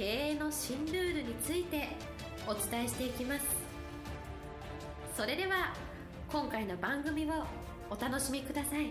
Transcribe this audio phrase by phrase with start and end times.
[0.00, 1.88] 経営の新ルールについて
[2.46, 3.44] お伝えしていきます。
[5.14, 5.74] それでは
[6.32, 7.44] 今回の番組を
[7.90, 8.86] お楽しみください。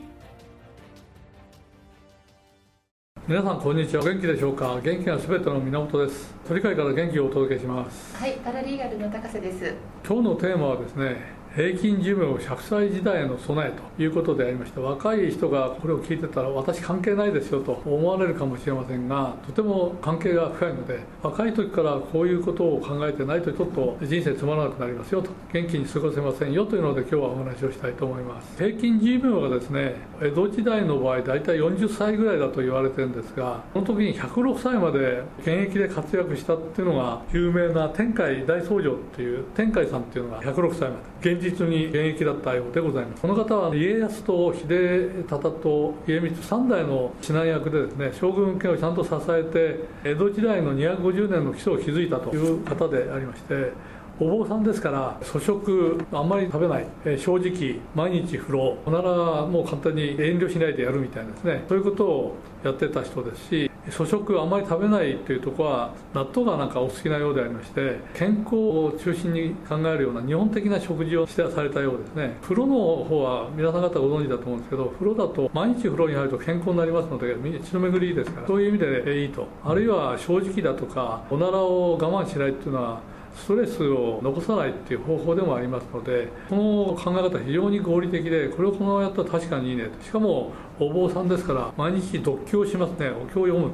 [3.27, 4.03] 皆さんこんにちは。
[4.03, 4.79] 元気でしょうか？
[4.83, 6.31] 元気がすべての源です。
[6.47, 8.15] 鳥海から元気をお届けします。
[8.15, 9.73] はいパラリーガルの高瀬です。
[10.05, 28.55] 今日のテーマはですね平均寿命100歳時代への備えということでありまして若い人がこれを聞いてたら私関係ないですよと思われるかもしれませんがとても関係が深いので若い時からこういうことを考えてないとちょっと人生つまらなくなりますよと元気に過ごせませんよというので今日はお話をしたいと思います。
[28.57, 43.21] 平均寿命がですね江戸時代の場合大体40歳ぐらいだと言われてるんですがその時に106歳まで現役で活躍したっていうのが有名な天海大僧正っていう天海さんっていうのが106歳まで実に現役だったようでございます。
[43.21, 53.71] この方は家康と秀忠と家光3代の指南役でですね将軍家をちゃんと支えて江戸時代の250年の基礎を築いたという方でありまして
[54.19, 61.63] お坊さんですから粗食あんまり食べない、え正直毎日風呂おならもう簡単に遠慮しないでやるみたいなですね。
[61.69, 72.37] そういうことをやってた人ですし粗食あんまり食べないというところは納豆がなんかお好きなようでありまして健康を中心に考えるような日本的な食事をしてはされたようですね。
[72.41, 79.47] 風呂の方は皆さん方ご存知だと思うんですけど風呂だと毎日風呂に入ると健康になりますので血の巡りですからそういう意味でいいと。
[79.63, 83.01] あるいは正直だとかおならを我慢しないっていうのは
[83.35, 89.89] ストレスを残さないっていう方法でもありますのでこの考え方非常に合理的でこれをこのままやったら確かにいいね。
[90.03, 93.09] しかもお坊さんですから毎日読経しますね。
[93.09, 93.71] お経を読む。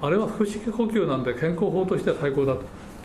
[0.00, 2.62] あれは腹式呼吸なんで健康法としては最高だと。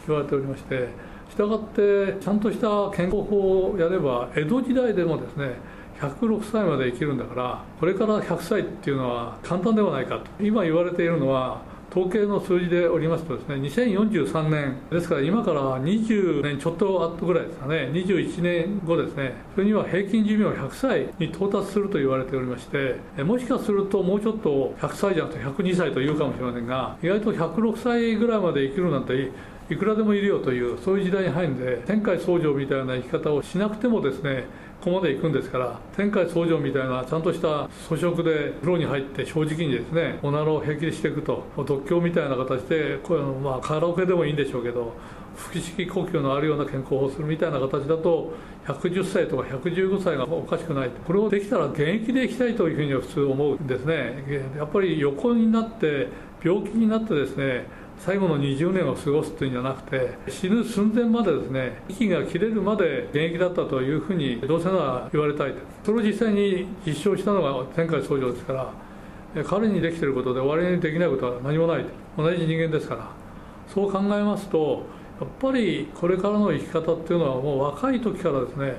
[0.07, 0.89] 言われておりまして
[1.29, 5.55] したがってちゃんとした健康法をやれば江戸時代でもですね
[5.99, 10.43] 106歳まで生きるんだからこれから100歳っていうのは簡単ではないかと。
[10.43, 11.61] 今言われているのは
[11.93, 29.31] 統計の数字でおりますとですね2043年ですから今から20年ちょっと後ぐらいですかね21年後ですねそれには平均寿命100歳に到達すると言われておりましてもしかするともうちょっと100歳じゃなくて102歳というかもしれませんが意外と106歳ぐらいまで生きるなんて
[29.73, 34.45] いくらでもいるよというそういう時代に入るんで天海僧正みたいな生き方をしなくてもですね
[34.81, 44.93] ここまで行くんですから天海僧正みたいなちゃんとした粗食で風呂に入って正直にですねおならを平気でしていくと独協みたいな形でこういうの、まあ、カラオケでもいいんでしょうけど
[45.35, 48.33] 腹式呼吸のあるような健康法をするみたいな形だと
[48.67, 50.89] 110歳とか115歳がおかしくない。
[50.89, 54.51] これをできたら現役でいきたいというふうには普通思うんですね。
[54.55, 56.07] やっぱり横になって
[56.43, 57.65] 病気になってですね
[57.99, 68.73] 最後の20年を過ごすというんじゃなくて死ぬ寸前までですね息が切れるまで現役だったというふうにどうせなら言われたいとそれを実際に実証したのが天海総長ですから
[69.43, 71.89] 彼にできていることで終わりにできないことは何もないと。
[72.21, 73.09] 同じ人間ですから。
[73.67, 74.85] そう考えますと
[75.19, 78.75] やっぱりこれからの生き方っていうのはもう若い時からですね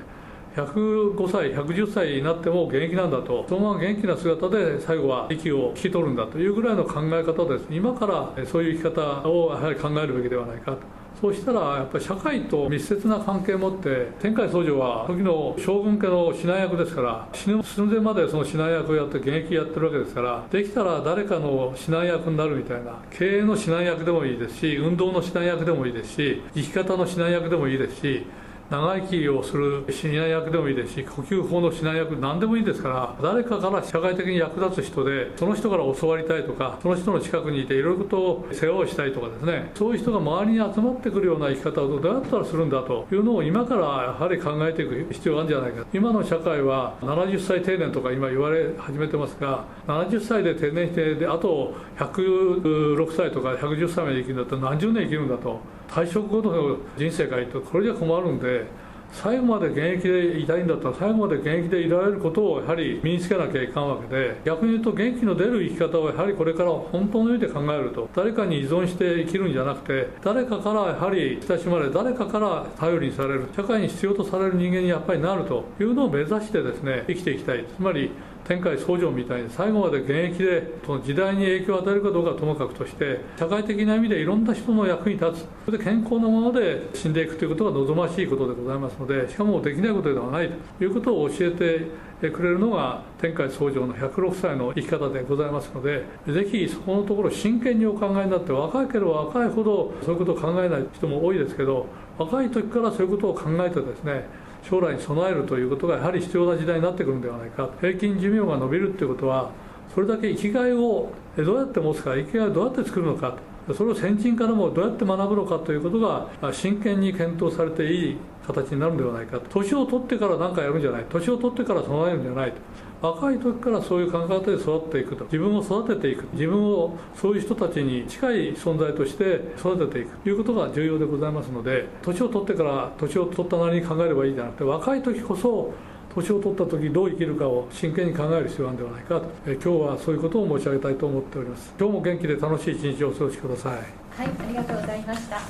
[0.55, 10.79] 105歳、110歳になっても現役なんだと、そのまま元気な姿で最後は息を引き取るんだというぐらいの考え方です、今からそういう生き方をやはり考えるべきではないかと。
[11.21, 28.27] そうしたら、やっぱり社会と密接な関係を持って、天海僧正は時の将軍家の指南役ですから、死ぬ寸前までその指南役をやって、現役やってるわけですから、できたら誰かの指南役になるみたいな、経営の指南役でもいいですし、運動の指南役でもいいですし、生き方の指南役でもいいですし、
[28.71, 39.71] 長生きをする指南役でもいいですし呼吸法の指南役何でもいいですから誰かから社会的に役立つ人でその人から教わりたいとかその人の近くにいていろいろと世話をしたいとかですね。
[39.75, 55.74] そういう人が周りに集まってくるような生き方をどうやったらするんだというのを今からやはり考えていく必要があるんじゃないか今の社会は70歳定年とか今言われ始めてますが70歳で定年してであと106歳とか110歳まで生きるんだったら何十年生きるんだと。
[55.95, 58.67] 退職後の人生がいいとこれじゃ困るんで
[59.13, 77.65] 最後まで現役でいたいんだったら最後まで現役でいられることをやはり身につけなきゃいかんわけで逆に言うと元気の出る生き方をやはりこれから本当の意味で考えると誰かに依存して生きるんじゃなくて誰かからやはり親しまれ誰かから頼りにされる社会に必要とされる人間にやっぱりなるというのを目指してですね生きていきたい。
[77.65, 78.11] つまり
[78.45, 85.47] 天海総長みたいに最後まで現役でその時代に影響を与えるかどうかはともかくとして社会的な意味でいろんな人の役に立つ。
[85.65, 101.87] それで健康なままで死んでいくということが望ましいことでございますのでしかもできないことではないということを教えてくれるのが天海総長の106歳の生き方でございますのでぜひそこのところ真剣にお考えになって若いければ若いほどそういうことを考えない人も多いですけど
[102.19, 104.27] 若い時からそういうことを考えてですね
[104.69, 107.71] 将来に備えるということがやはり必要な時代になってくるんではないか。
[107.81, 109.51] 平均寿命が伸びるということは
[109.95, 113.37] それだけ生きがいをどうやって持つか生きがいをどうやって作るのか。
[113.73, 118.17] それを先人からもどうやって学ぶのかということが真剣に検討されていい
[118.47, 122.53] 形になるんではないか年を取ってから何かやるんじゃない年を取ってから備えるんじゃない
[123.01, 125.25] 若い時からそういう考え方で育っていくと。
[125.25, 126.25] 自分を育てていく。
[126.33, 130.17] 自分をそういう人たちに近い存在として育てていく。
[130.19, 135.75] ということが重要でございますので年を取ってから年を取ったなりに考えればいいじゃなくて若い時こそ
[136.15, 141.75] 年を取った時どう生きるかを真剣に考える必要があるんではないかと、え今日はそういうことを申し上げたいと思っております。
[141.79, 143.73] 今日も元気で楽しい一日をお過ごしください。
[143.75, 143.85] はい
[144.17, 145.41] ありがとうございました。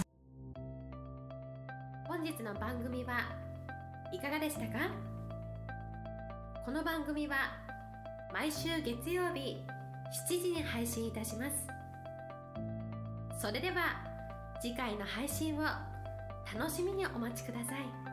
[2.06, 3.18] 本日の番組は
[4.12, 4.90] いかがでしたか？
[6.64, 7.36] この番組は
[8.32, 9.58] 毎週月曜日
[10.28, 11.68] 7時に配信いたします。
[13.40, 14.00] それでは
[14.62, 15.62] 次回の配信を
[16.58, 18.03] 楽しみにお待ちください。